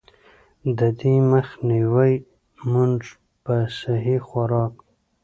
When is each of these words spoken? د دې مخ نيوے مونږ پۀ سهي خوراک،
د 0.77 0.79
دې 0.99 1.13
مخ 1.31 1.47
نيوے 1.67 2.11
مونږ 2.71 2.97
پۀ 3.43 3.57
سهي 3.79 4.17
خوراک، 4.27 4.73